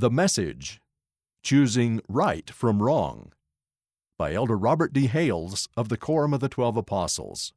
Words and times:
The 0.00 0.10
Message 0.10 0.80
Choosing 1.42 2.00
Right 2.08 2.48
from 2.50 2.80
Wrong 2.80 3.32
by 4.16 4.32
Elder 4.32 4.56
Robert 4.56 4.92
D. 4.92 5.08
Hales 5.08 5.68
of 5.76 5.88
the 5.88 5.96
Quorum 5.96 6.32
of 6.32 6.38
the 6.38 6.48
Twelve 6.48 6.76
Apostles. 6.76 7.52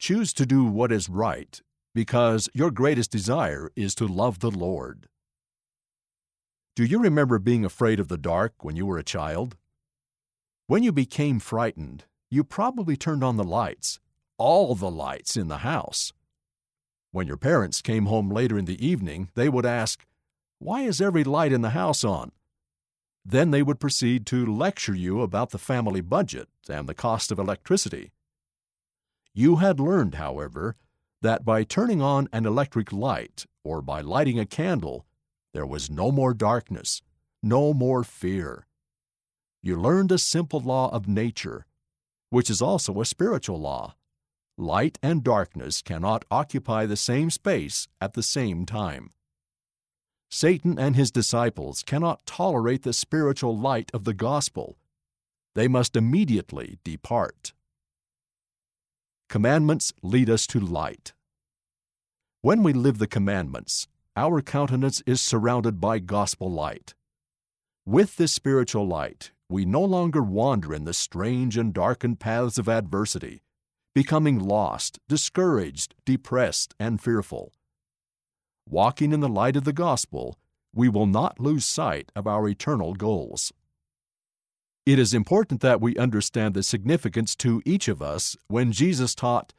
Choose 0.00 0.32
to 0.32 0.44
do 0.44 0.64
what 0.64 0.90
is 0.90 1.08
right 1.08 1.62
because 1.94 2.48
your 2.52 2.72
greatest 2.72 3.12
desire 3.12 3.70
is 3.76 3.94
to 3.94 4.08
love 4.08 4.40
the 4.40 4.50
Lord. 4.50 5.06
Do 6.74 6.82
you 6.82 6.98
remember 6.98 7.38
being 7.38 7.64
afraid 7.64 8.00
of 8.00 8.08
the 8.08 8.18
dark 8.18 8.64
when 8.64 8.74
you 8.74 8.84
were 8.84 8.98
a 8.98 9.04
child? 9.04 9.56
When 10.66 10.82
you 10.82 10.90
became 10.90 11.38
frightened, 11.38 12.06
you 12.28 12.42
probably 12.42 12.96
turned 12.96 13.22
on 13.22 13.36
the 13.36 13.44
lights, 13.44 14.00
all 14.36 14.74
the 14.74 14.90
lights 14.90 15.36
in 15.36 15.46
the 15.46 15.58
house. 15.58 16.12
When 17.12 17.28
your 17.28 17.36
parents 17.36 17.82
came 17.82 18.06
home 18.06 18.30
later 18.30 18.58
in 18.58 18.64
the 18.64 18.84
evening, 18.84 19.28
they 19.36 19.48
would 19.48 19.64
ask, 19.64 20.04
Why 20.64 20.80
is 20.80 20.98
every 20.98 21.24
light 21.24 21.52
in 21.52 21.60
the 21.60 21.76
house 21.76 22.04
on? 22.04 22.32
Then 23.22 23.50
they 23.50 23.62
would 23.62 23.78
proceed 23.78 24.24
to 24.28 24.46
lecture 24.46 24.94
you 24.94 25.20
about 25.20 25.50
the 25.50 25.58
family 25.58 26.00
budget 26.00 26.48
and 26.70 26.88
the 26.88 26.94
cost 26.94 27.30
of 27.30 27.38
electricity. 27.38 28.12
You 29.34 29.56
had 29.56 29.78
learned, 29.78 30.14
however, 30.14 30.76
that 31.20 31.44
by 31.44 31.64
turning 31.64 32.00
on 32.00 32.30
an 32.32 32.46
electric 32.46 32.94
light 32.94 33.44
or 33.62 33.82
by 33.82 34.00
lighting 34.00 34.38
a 34.38 34.46
candle, 34.46 35.04
there 35.52 35.66
was 35.66 35.90
no 35.90 36.10
more 36.10 36.32
darkness, 36.32 37.02
no 37.42 37.74
more 37.74 38.02
fear. 38.02 38.66
You 39.60 39.78
learned 39.78 40.12
a 40.12 40.18
simple 40.18 40.60
law 40.60 40.88
of 40.94 41.06
nature, 41.06 41.66
which 42.30 42.48
is 42.48 42.62
also 42.62 43.02
a 43.02 43.04
spiritual 43.04 43.60
law. 43.60 43.96
Light 44.56 44.98
and 45.02 45.22
darkness 45.22 45.82
cannot 45.82 46.24
occupy 46.30 46.86
the 46.86 46.96
same 46.96 47.28
space 47.28 47.86
at 48.00 48.14
the 48.14 48.22
same 48.22 48.64
time. 48.64 49.10
Satan 50.30 50.78
and 50.78 50.96
his 50.96 51.10
disciples 51.10 51.82
cannot 51.82 52.26
tolerate 52.26 52.82
the 52.82 52.92
spiritual 52.92 53.56
light 53.56 53.90
of 53.94 54.04
the 54.04 54.14
gospel. 54.14 54.76
They 55.54 55.68
must 55.68 55.96
immediately 55.96 56.78
depart. 56.84 57.52
Commandments 59.28 59.92
lead 60.02 60.28
us 60.28 60.46
to 60.48 60.60
light. 60.60 61.12
When 62.40 62.62
we 62.62 62.72
live 62.72 62.98
the 62.98 63.06
commandments, 63.06 63.88
our 64.16 64.42
countenance 64.42 65.02
is 65.06 65.20
surrounded 65.20 65.80
by 65.80 65.98
gospel 65.98 66.50
light. 66.50 66.94
With 67.86 68.16
this 68.16 68.32
spiritual 68.32 68.86
light, 68.86 69.32
we 69.48 69.64
no 69.64 69.82
longer 69.82 70.22
wander 70.22 70.74
in 70.74 70.84
the 70.84 70.94
strange 70.94 71.56
and 71.56 71.72
darkened 71.72 72.20
paths 72.20 72.58
of 72.58 72.68
adversity, 72.68 73.42
becoming 73.94 74.38
lost, 74.38 74.98
discouraged, 75.08 75.94
depressed, 76.04 76.74
and 76.78 77.00
fearful. 77.00 77.52
Walking 78.68 79.12
in 79.12 79.20
the 79.20 79.28
light 79.28 79.56
of 79.56 79.64
the 79.64 79.72
gospel, 79.72 80.38
we 80.74 80.88
will 80.88 81.06
not 81.06 81.38
lose 81.38 81.64
sight 81.64 82.10
of 82.16 82.26
our 82.26 82.48
eternal 82.48 82.94
goals. 82.94 83.52
It 84.86 84.98
is 84.98 85.14
important 85.14 85.60
that 85.62 85.80
we 85.80 85.96
understand 85.96 86.54
the 86.54 86.62
significance 86.62 87.34
to 87.36 87.62
each 87.64 87.88
of 87.88 88.02
us 88.02 88.36
when 88.48 88.72
Jesus 88.72 89.14
taught, 89.14 89.54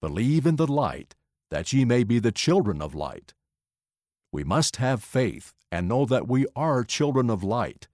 Believe 0.00 0.46
in 0.46 0.56
the 0.56 0.66
light, 0.66 1.14
that 1.50 1.72
ye 1.72 1.84
may 1.84 2.02
be 2.04 2.18
the 2.18 2.32
children 2.32 2.82
of 2.82 2.94
light. 2.94 3.34
We 4.32 4.42
must 4.42 4.76
have 4.76 5.02
faith 5.02 5.54
and 5.70 5.88
know 5.88 6.04
that 6.06 6.28
we 6.28 6.46
are 6.56 6.82
children 6.84 7.30
of 7.30 7.44
light, 7.44 7.88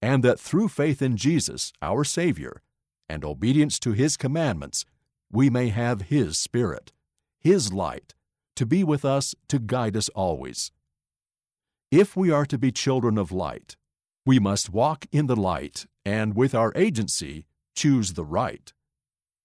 and 0.00 0.22
that 0.22 0.38
through 0.38 0.68
faith 0.68 1.02
in 1.02 1.16
Jesus, 1.16 1.72
our 1.82 2.04
Savior, 2.04 2.62
and 3.08 3.24
obedience 3.24 3.78
to 3.80 3.92
His 3.92 4.16
commandments, 4.16 4.84
we 5.32 5.50
may 5.50 5.68
have 5.70 6.02
His 6.02 6.38
Spirit, 6.38 6.92
His 7.40 7.72
light, 7.72 8.13
to 8.56 8.66
be 8.66 8.84
with 8.84 9.04
us 9.04 9.34
to 9.48 9.58
guide 9.58 9.96
us 9.96 10.08
always. 10.10 10.72
If 11.90 12.16
we 12.16 12.30
are 12.30 12.46
to 12.46 12.58
be 12.58 12.72
children 12.72 13.18
of 13.18 13.32
light, 13.32 13.76
we 14.26 14.38
must 14.38 14.70
walk 14.70 15.06
in 15.12 15.26
the 15.26 15.36
light 15.36 15.86
and, 16.04 16.34
with 16.34 16.54
our 16.54 16.72
agency, 16.74 17.46
choose 17.74 18.14
the 18.14 18.24
right. 18.24 18.72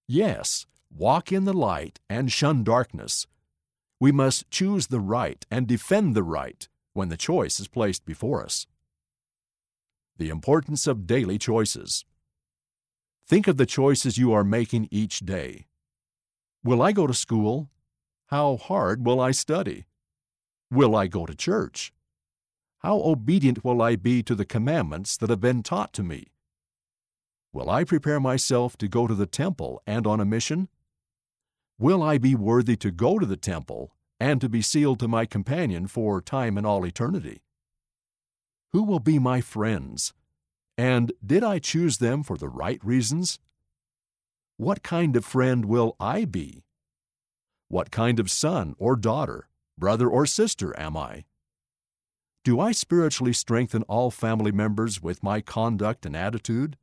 Yes, 0.08 0.66
walk 0.90 1.32
in 1.32 1.46
the 1.46 1.54
light 1.54 2.00
and 2.10 2.32
shun 2.32 2.64
darkness 2.64 3.28
we 4.00 4.12
must 4.12 4.50
choose 4.50 4.88
the 4.88 5.00
right 5.00 5.46
and 5.52 5.68
defend 5.68 6.16
the 6.16 6.24
right 6.24 6.68
when 6.94 7.10
the 7.10 7.18
choice 7.18 7.60
is 7.60 7.68
placed 7.68 8.06
before 8.06 8.44
us. 8.44 8.66
The 10.18 10.30
importance 10.30 10.88
of 10.88 11.06
daily 11.06 11.38
choices. 11.38 12.06
Think 13.28 13.48
of 13.48 13.58
the 13.58 13.66
choices 13.66 14.18
you 14.18 14.32
are 14.32 14.44
making 14.44 14.88
each 14.90 15.20
day. 15.20 15.68
Will 16.64 16.82
I 16.82 16.92
go 16.94 17.08
to 17.08 17.14
school? 17.14 17.70
How 18.30 18.58
hard 18.58 19.08
will 19.08 19.20
I 19.20 19.32
study? 19.32 19.86
Will 20.70 20.96
I 20.96 21.08
go 21.08 21.26
to 21.26 21.34
church? 21.34 21.92
How 22.84 23.00
obedient 23.00 23.64
will 23.66 23.82
I 23.82 23.96
be 23.96 24.22
to 24.22 24.36
the 24.36 24.46
commandments 24.46 25.18
that 25.18 25.32
have 25.32 25.40
been 25.40 25.64
taught 25.64 25.94
to 25.94 26.04
me? 26.04 26.28
Will 27.52 27.72
I 27.72 27.84
prepare 27.84 28.20
myself 28.20 28.78
to 28.78 28.88
go 28.88 29.08
to 29.08 29.16
the 29.16 29.26
temple 29.26 29.82
and 29.88 30.06
on 30.06 30.20
a 30.20 30.26
mission? 30.26 30.70
Will 31.80 32.04
I 32.04 32.20
be 32.20 32.36
worthy 32.36 32.76
to 32.76 32.92
go 32.92 33.18
to 33.18 33.26
the 33.26 33.36
temple 33.36 33.96
and 34.20 34.40
to 34.42 34.48
be 34.48 34.62
sealed 34.62 35.00
to 35.00 35.08
my 35.08 35.26
companion 35.26 35.88
for 35.88 36.22
time 36.22 36.56
and 36.56 36.68
all 36.68 36.86
eternity? 36.86 37.42
Who 38.74 38.84
will 38.84 39.00
be 39.00 39.18
my 39.18 39.42
friends? 39.42 40.14
And 40.78 41.14
did 41.26 41.44
I 41.44 41.58
choose 41.58 41.98
them 41.98 42.22
for 42.22 42.38
the 42.38 42.48
right 42.48 42.80
reasons? 42.86 43.40
What 44.58 44.84
kind 44.84 45.16
of 45.16 45.26
friend 45.26 45.66
will 45.66 45.96
I 46.00 46.26
be? 46.26 46.64
What 47.70 47.92
kind 47.92 48.20
of 48.20 48.30
son 48.30 48.76
or 48.78 48.96
daughter, 48.96 49.48
brother 49.78 50.10
or 50.10 50.26
sister 50.26 50.78
am 50.78 50.98
I? 50.98 51.24
Do 52.44 52.60
I 52.60 52.74
spiritually 52.74 53.34
strengthen 53.34 53.84
all 53.84 54.12
family 54.12 54.52
members 54.52 55.02
with 55.02 55.24
my 55.24 55.40
conduct 55.40 56.06
and 56.06 56.16
attitude? 56.16 56.78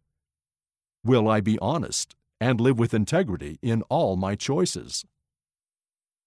Will 1.05 1.29
I 1.29 1.41
be 1.41 1.59
honest 1.61 2.17
and 2.41 2.61
live 2.61 2.79
with 2.79 2.95
integrity 2.95 3.59
in 3.63 3.83
all 3.83 4.17
my 4.17 4.35
choices. 4.35 5.05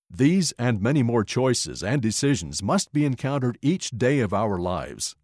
These 0.10 0.54
and 0.54 0.82
many 0.82 1.04
more 1.04 1.24
choices 1.24 1.84
and 1.84 2.02
decisions 2.02 2.64
must 2.64 2.92
be 2.92 3.06
encountered 3.06 3.60
each 3.62 3.92
day 3.92 4.20
of 4.20 4.34
our 4.34 4.58
lives. 4.58 5.16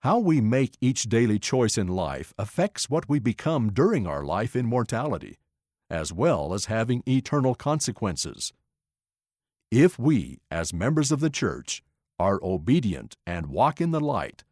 How 0.00 0.18
we 0.18 0.40
make 0.40 0.76
each 0.80 1.04
daily 1.04 1.38
choice 1.38 1.78
in 1.78 1.88
life 1.88 2.32
affects 2.38 2.90
what 2.90 3.08
we 3.08 3.18
become 3.18 3.72
during 3.72 4.06
our 4.06 4.24
life 4.24 4.56
in 4.56 4.66
mortality, 4.66 5.38
as 5.90 6.12
well 6.12 6.54
as 6.54 6.66
having 6.66 7.02
eternal 7.06 7.54
consequences. 7.54 8.52
If 9.70 9.98
we, 9.98 10.40
as 10.50 10.72
members 10.72 11.12
of 11.12 11.20
the 11.20 11.30
church, 11.30 11.82
are 12.18 12.40
obedient 12.42 13.16
and 13.26 13.46
walk 13.46 13.80
in 13.80 13.90
the 13.90 14.00
light, 14.00 14.44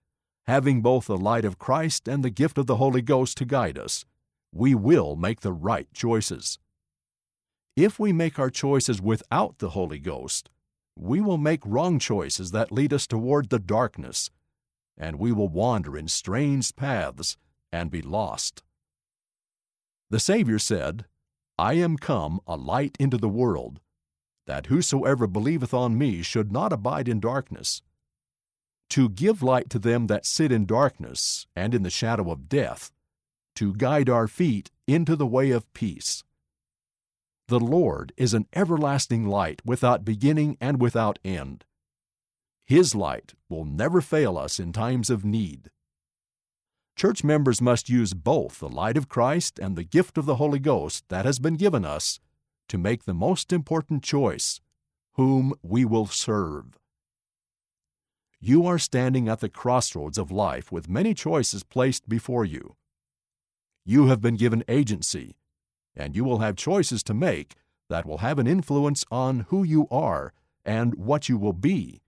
having 0.47 0.83
both 0.83 1.07
the 1.07 1.17
light 1.17 1.45
of 1.45 1.59
Christ 1.59 2.07
and 2.07 2.25
the 2.25 2.31
gift 2.31 2.59
of 2.59 2.67
the 2.67 2.77
Holy 2.77 3.03
Ghost 3.03 3.37
to 3.39 3.45
guide 3.45 3.79
us, 3.79 4.05
we 4.53 4.75
will 4.75 5.17
make 5.17 5.41
the 5.41 5.53
right 5.53 5.89
choices. 5.93 6.59
If 7.77 7.99
we 7.99 8.13
make 8.13 8.39
our 8.39 8.51
choices 8.51 9.03
without 9.03 9.59
the 9.59 9.71
Holy 9.71 9.99
Ghost, 9.99 10.49
we 10.99 11.21
will 11.21 11.37
make 11.37 11.61
wrong 11.67 11.99
choices 11.99 12.53
that 12.53 12.73
lead 12.73 12.93
us 12.93 13.07
toward 13.07 13.51
the 13.51 13.59
darkness, 13.59 14.31
and 14.97 15.19
we 15.19 15.31
will 15.31 15.49
wander 15.49 15.97
in 15.97 16.09
strange 16.09 16.75
paths 16.75 17.37
and 17.73 17.91
be 17.91 18.01
lost. 18.01 18.63
The 20.09 20.21
Savior 20.21 20.59
said, 20.59 21.05
I 21.59 21.75
am 21.75 21.97
come 21.97 22.41
a 22.47 22.57
light 22.57 22.97
into 23.01 23.17
the 23.17 23.29
world, 23.29 23.81
that 24.47 24.67
whosoever 24.67 25.27
believeth 25.27 25.73
on 25.73 25.97
me 25.97 26.23
should 26.23 26.53
not 26.53 26.73
abide 26.73 27.09
in 27.09 27.21
darkness. 27.21 27.83
To 28.91 29.09
give 29.09 29.43
light 29.43 29.71
to 29.71 29.79
them 29.79 30.07
that 30.07 30.27
sit 30.27 30.53
in 30.53 30.67
darkness 30.67 31.47
and 31.57 31.75
in 31.75 31.83
the 31.83 31.91
shadow 31.91 32.31
of 32.31 32.49
death, 32.49 32.93
to 33.57 33.75
guide 33.75 34.09
our 34.11 34.29
feet 34.29 34.71
into 34.87 35.17
the 35.17 35.27
way 35.27 35.51
of 35.51 35.73
peace. 35.73 36.23
The 37.49 37.61
Lord 37.61 38.13
is 38.17 38.35
an 38.35 38.47
everlasting 38.55 39.27
light 39.27 39.63
without 39.65 40.05
beginning 40.05 40.57
and 40.61 40.81
without 40.81 41.19
end. 41.25 41.65
His 42.67 42.95
light 42.95 43.35
will 43.49 43.65
never 43.65 44.01
fail 44.01 44.37
us 44.37 44.59
in 44.59 44.73
times 44.73 45.09
of 45.09 45.25
need. 45.25 45.71
Church 46.97 47.23
members 47.23 47.61
must 47.61 47.91
use 47.91 48.15
both 48.15 48.59
the 48.59 48.71
light 48.71 48.97
of 48.97 49.07
Christ 49.07 49.59
and 49.59 49.77
the 49.77 49.85
gift 49.85 50.17
of 50.17 50.25
the 50.25 50.37
Holy 50.37 50.59
Ghost 50.59 51.05
that 51.11 51.27
has 51.27 51.39
been 51.39 51.57
given 51.57 51.85
us 51.85 52.21
to 52.69 52.79
make 52.79 53.05
the 53.05 53.13
most 53.13 53.53
important 53.53 54.03
choice 54.03 54.63
whom 55.13 55.53
we 55.63 55.85
will 55.85 56.07
serve. 56.07 56.79
You 58.41 58.67
are 58.67 58.79
standing 58.79 59.29
at 59.29 59.41
the 59.41 59.51
crossroads 59.51 60.17
of 60.17 60.31
life 60.31 60.73
with 60.73 60.89
many 60.89 61.13
choices 61.13 61.63
placed 61.65 62.09
before 62.09 62.47
you. 62.47 62.77
You 63.85 64.07
have 64.07 64.23
been 64.23 64.37
given 64.37 64.65
agency, 64.67 65.37
and 65.95 66.17
you 66.17 66.25
will 66.25 66.39
have 66.39 66.57
choices 66.57 67.03
to 67.05 67.15
make 67.15 67.57
that 67.91 68.07
will 68.07 68.19
have 68.19 68.39
an 68.39 68.47
influence 68.47 69.05
on 69.11 69.41
who 69.49 69.63
you 69.63 69.87
are 69.91 70.33
and 70.65 70.95
what 70.95 71.29
you 71.29 71.37
will 71.37 71.53
be. 71.53 72.01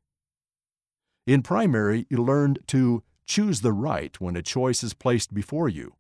In 1.27 1.43
primary, 1.43 2.07
you 2.09 2.25
learned 2.25 2.61
to 2.69 3.03
choose 3.29 3.61
the 3.61 3.73
right 3.73 4.19
when 4.21 4.37
a 4.37 4.43
choice 4.43 4.83
is 4.83 4.95
placed 4.95 5.35
before 5.35 5.69
you. 5.69 5.95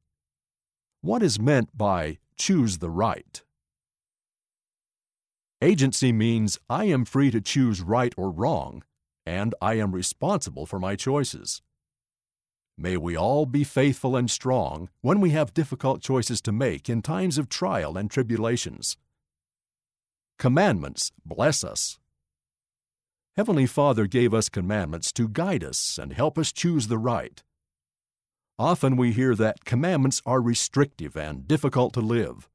What 1.03 1.23
is 1.23 1.39
meant 1.39 1.77
by 1.77 2.19
choose 2.37 2.79
the 2.79 2.91
right? 2.91 3.43
Agency 5.61 6.11
means 6.11 6.59
I 6.71 6.85
am 6.85 7.05
free 7.05 7.31
to 7.31 7.41
choose 7.41 7.83
right 7.83 8.15
or 8.17 8.31
wrong, 8.31 8.83
and 9.27 9.55
I 9.61 9.75
am 9.75 9.95
responsible 9.95 10.65
for 10.65 10.79
my 10.79 10.97
choices. 10.97 11.61
May 12.79 12.97
we 12.97 13.17
all 13.17 13.45
be 13.45 13.65
faithful 13.65 14.17
and 14.17 14.31
strong 14.31 14.89
when 15.03 15.21
we 15.21 15.31
have 15.31 15.53
difficult 15.53 16.01
choices 16.01 16.41
to 16.43 16.53
make 16.53 16.89
in 16.89 17.03
times 17.03 17.37
of 17.37 17.49
trial 17.49 17.99
and 17.99 18.11
tribulations. 18.11 18.97
Commandments 20.39 21.13
bless 21.27 21.63
us. 21.63 21.99
Heavenly 23.39 23.67
Father 23.67 24.09
gave 24.09 24.35
us 24.35 24.49
commandments 24.49 25.13
to 25.13 25.29
guide 25.29 25.63
us 25.63 25.97
and 25.97 26.13
help 26.13 26.37
us 26.39 26.51
choose 26.51 26.89
the 26.89 26.99
right. 26.99 27.41
Often 28.59 28.97
we 28.97 29.13
hear 29.13 29.37
that 29.37 29.65
commandments 29.65 30.21
are 30.27 30.41
restrictive 30.41 31.17
and 31.17 31.47
difficult 31.47 31.93
to 31.93 32.01
live. 32.01 32.49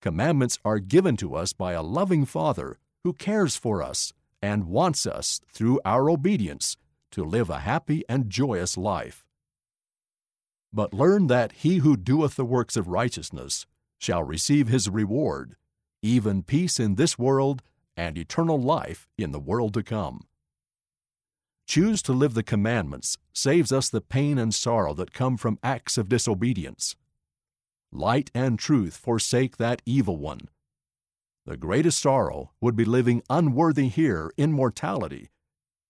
Commandments 0.00 0.58
are 0.64 0.78
given 0.78 1.18
to 1.18 1.34
us 1.34 1.52
by 1.52 1.74
a 1.74 1.82
loving 1.82 2.24
Father 2.24 2.78
who 3.04 3.12
cares 3.12 3.56
for 3.56 3.82
us 3.82 4.14
and 4.40 4.64
wants 4.64 5.04
us, 5.04 5.42
through 5.52 5.78
our 5.84 6.08
obedience, 6.08 6.78
to 7.10 7.22
live 7.22 7.50
a 7.50 7.58
happy 7.58 8.02
and 8.08 8.30
joyous 8.30 8.78
life. 8.78 9.26
But 10.72 10.94
learn 10.94 11.26
that 11.26 11.52
he 11.52 11.80
who 11.80 11.98
doeth 11.98 12.36
the 12.36 12.46
works 12.46 12.78
of 12.78 12.88
righteousness 12.88 13.66
shall 13.98 14.24
receive 14.24 14.68
his 14.68 14.88
reward, 14.88 15.54
even 16.00 16.42
peace 16.44 16.80
in 16.80 16.94
this 16.94 17.18
world 17.18 17.62
and 17.96 18.16
eternal 18.16 18.60
life 18.60 19.08
in 19.18 19.32
the 19.32 19.40
world 19.40 19.74
to 19.74 19.82
come. 19.82 20.26
Choose 21.66 22.02
to 22.02 22.12
live 22.12 22.34
the 22.34 22.42
commandments 22.42 23.16
saves 23.32 23.72
us 23.72 23.88
the 23.88 24.00
pain 24.00 24.38
and 24.38 24.54
sorrow 24.54 24.94
that 24.94 25.12
come 25.12 25.36
from 25.36 25.58
acts 25.62 25.96
of 25.96 26.08
disobedience. 26.08 26.96
Light 27.90 28.30
and 28.34 28.58
truth 28.58 28.96
forsake 28.96 29.56
that 29.56 29.82
evil 29.86 30.16
one. 30.16 30.48
The 31.44 31.56
greatest 31.56 32.00
sorrow 32.00 32.52
would 32.60 32.76
be 32.76 32.84
living 32.84 33.22
unworthy 33.28 33.88
here 33.88 34.30
in 34.36 34.52
mortality 34.52 35.30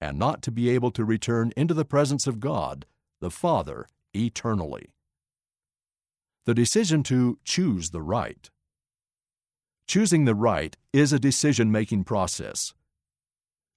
and 0.00 0.18
not 0.18 0.42
to 0.42 0.50
be 0.50 0.68
able 0.68 0.90
to 0.90 1.04
return 1.04 1.52
into 1.56 1.74
the 1.74 1.84
presence 1.84 2.26
of 2.26 2.40
God, 2.40 2.86
the 3.20 3.30
Father, 3.30 3.88
eternally. 4.12 4.94
The 6.44 6.54
decision 6.54 7.04
to 7.04 7.38
choose 7.44 7.90
the 7.90 8.02
right. 8.02 8.50
Choosing 9.86 10.24
the 10.24 10.34
right 10.34 10.76
is 10.92 11.12
a 11.12 11.18
decision 11.18 11.70
making 11.70 12.04
process. 12.04 12.72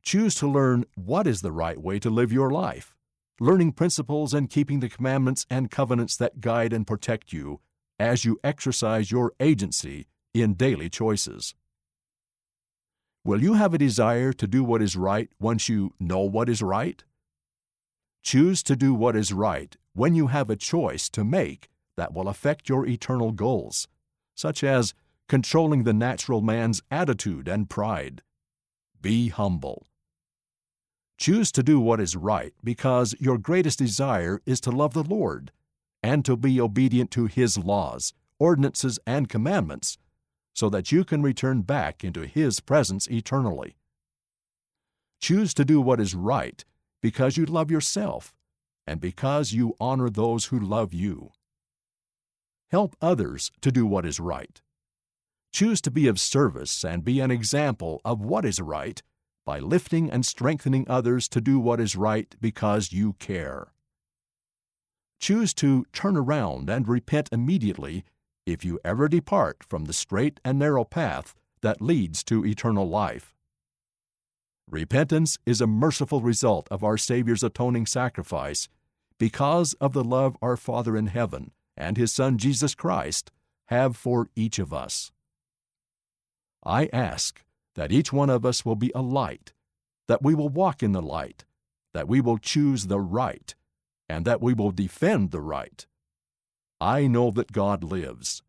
Choose 0.03 0.35
to 0.35 0.47
learn 0.47 0.85
what 0.95 1.27
is 1.27 1.41
the 1.41 1.51
right 1.51 1.81
way 1.81 1.99
to 1.99 2.09
live 2.09 2.31
your 2.31 2.51
life, 2.51 2.95
learning 3.39 3.73
principles 3.73 4.33
and 4.33 4.49
keeping 4.49 4.79
the 4.79 4.89
commandments 4.89 5.45
and 5.49 5.71
covenants 5.71 6.15
that 6.17 6.39
guide 6.39 6.71
and 6.71 6.87
protect 6.87 7.33
you 7.33 7.59
as 7.99 8.23
you 8.23 8.39
exercise 8.43 9.11
your 9.11 9.33
agency 9.39 10.07
in 10.33 10.53
daily 10.53 10.89
choices. 10.89 11.55
Will 13.23 13.41
you 13.41 13.53
have 13.55 13.73
a 13.73 13.79
desire 13.79 14.31
to 14.33 14.45
do 14.47 14.63
what 14.63 14.83
is 14.83 14.95
right 14.95 15.29
once 15.39 15.67
you 15.67 15.95
know 15.99 16.19
what 16.19 16.47
is 16.47 16.61
right? 16.61 17.03
Choose 18.21 18.61
to 18.63 18.75
do 18.75 18.93
what 18.93 19.15
is 19.15 19.33
right 19.33 19.75
when 19.93 20.13
you 20.13 20.27
have 20.27 20.49
a 20.49 20.55
choice 20.55 21.09
to 21.09 21.23
make 21.23 21.69
that 21.97 22.13
will 22.13 22.27
affect 22.27 22.69
your 22.69 22.85
eternal 22.85 23.31
goals, 23.31 23.87
such 24.35 24.63
as 24.63 24.93
controlling 25.27 25.83
the 25.83 25.93
natural 25.93 26.41
man's 26.41 26.81
attitude 26.91 27.47
and 27.47 27.69
pride. 27.69 28.21
Be 29.01 29.29
humble. 29.29 29.87
Choose 31.17 31.51
to 31.53 31.63
do 31.63 31.79
what 31.79 32.01
is 32.01 32.15
right 32.15 32.53
because 32.63 33.15
your 33.19 33.37
greatest 33.37 33.79
desire 33.79 34.41
is 34.45 34.59
to 34.61 34.71
love 34.71 34.93
the 34.93 35.03
Lord 35.03 35.51
and 36.03 36.25
to 36.25 36.35
be 36.35 36.59
obedient 36.59 37.09
to 37.11 37.25
His 37.25 37.57
laws, 37.57 38.13
ordinances, 38.37 38.99
and 39.07 39.29
commandments, 39.29 39.97
so 40.53 40.69
that 40.69 40.91
you 40.91 41.03
can 41.03 41.21
return 41.21 41.61
back 41.61 42.03
into 42.03 42.27
His 42.27 42.59
presence 42.59 43.07
eternally. 43.09 43.77
Choose 45.21 45.53
to 45.55 45.65
do 45.65 45.81
what 45.81 45.99
is 45.99 46.13
right 46.13 46.63
because 47.01 47.37
you 47.37 47.45
love 47.45 47.71
yourself 47.71 48.33
and 48.85 48.99
because 48.99 49.53
you 49.53 49.75
honor 49.79 50.09
those 50.09 50.45
who 50.45 50.59
love 50.59 50.93
you. 50.93 51.31
Help 52.69 52.95
others 53.01 53.51
to 53.61 53.71
do 53.71 53.85
what 53.85 54.05
is 54.05 54.19
right. 54.19 54.61
Choose 55.55 55.79
to 55.83 55.89
be 55.89 56.09
of 56.09 56.19
service 56.19 56.83
and 56.83 57.01
be 57.01 57.21
an 57.21 57.31
example 57.31 58.01
of 58.03 58.19
what 58.19 58.43
is 58.43 58.59
right 58.59 59.01
by 59.45 59.57
lifting 59.59 60.11
and 60.11 60.25
strengthening 60.25 60.85
others 60.89 61.29
to 61.29 61.39
do 61.39 61.61
what 61.61 61.79
is 61.79 61.95
right 61.95 62.35
because 62.41 62.91
you 62.91 63.13
care. 63.19 63.71
Choose 65.17 65.53
to 65.53 65.85
turn 65.93 66.17
around 66.17 66.69
and 66.69 66.89
repent 66.89 67.29
immediately 67.31 68.03
if 68.45 68.65
you 68.65 68.81
ever 68.83 69.07
depart 69.07 69.63
from 69.63 69.85
the 69.85 69.93
straight 69.93 70.41
and 70.43 70.59
narrow 70.59 70.83
path 70.83 71.33
that 71.61 71.81
leads 71.81 72.21
to 72.25 72.45
eternal 72.45 72.89
life. 72.89 73.33
Repentance 74.69 75.37
is 75.45 75.61
a 75.61 75.67
merciful 75.67 76.19
result 76.19 76.67
of 76.69 76.83
our 76.83 76.97
Savior's 76.97 77.43
atoning 77.43 77.85
sacrifice 77.85 78.67
because 79.17 79.71
of 79.79 79.93
the 79.93 80.03
love 80.03 80.35
our 80.41 80.57
Father 80.57 80.97
in 80.97 81.07
heaven 81.07 81.51
and 81.77 81.95
His 81.95 82.11
Son 82.11 82.37
Jesus 82.37 82.75
Christ 82.75 83.31
have 83.67 83.95
for 83.95 84.27
each 84.35 84.59
of 84.59 84.73
us. 84.73 85.13
I 86.65 86.89
ask 86.91 87.43
that 87.75 87.91
each 87.91 88.11
one 88.11 88.29
of 88.29 88.45
us 88.45 88.65
will 88.65 88.75
be 88.75 88.91
a 88.95 89.01
light, 89.01 89.53
that 90.07 90.23
we 90.23 90.33
will 90.33 90.49
walk 90.49 90.81
in 90.81 90.93
the 90.93 91.01
light, 91.01 91.45
that 91.93 92.07
we 92.07 92.21
will 92.21 92.37
choose 92.37 92.87
the 92.87 92.99
right, 92.99 93.53
and 94.09 94.25
that 94.25 94.41
we 94.41 94.53
will 94.53 94.71
defend 94.71 95.31
the 95.31 95.41
right. 95.41 95.85
I 96.81 97.07
know 97.07 97.31
that 97.31 97.51
God 97.51 97.83
lives. 97.83 98.41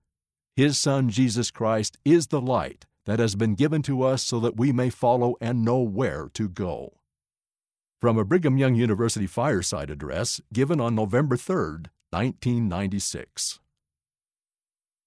His 0.56 0.78
Son 0.78 1.10
Jesus 1.10 1.50
Christ 1.50 1.98
is 2.04 2.28
the 2.28 2.40
light 2.40 2.86
that 3.04 3.18
has 3.18 3.34
been 3.34 3.54
given 3.54 3.82
to 3.82 4.02
us 4.02 4.22
so 4.22 4.40
that 4.40 4.56
we 4.56 4.72
may 4.72 4.90
follow 4.90 5.36
and 5.40 5.64
know 5.64 5.80
where 5.80 6.28
to 6.34 6.48
go. 6.48 6.94
From 8.00 8.18
a 8.18 8.24
Brigham 8.24 8.58
Young 8.58 8.74
University 8.74 9.26
fireside 9.26 9.90
address 9.90 10.40
given 10.52 10.80
on 10.80 10.94
November 10.94 11.36
3, 11.36 11.54
1996. 12.10 13.60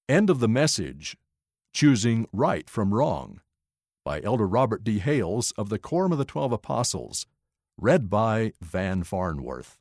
End 0.07 0.29
of 0.29 0.39
the 0.39 0.47
message 0.47 1.17
Choosing 1.74 2.27
Right 2.33 2.69
from 2.69 2.94
Wrong 2.94 3.42
by 4.04 4.21
Elder 4.21 4.48
Robert 4.48 4.83
D. 4.83 5.00
Hales 5.00 5.54
of 5.57 5.69
the 5.69 5.80
Quorum 5.80 6.12
of 6.12 6.18
the 6.18 6.25
Twelve 6.25 6.51
Apostles, 6.51 7.25
read 7.77 8.10
by 8.10 8.54
Van 8.60 9.04
Farnworth. 9.04 9.79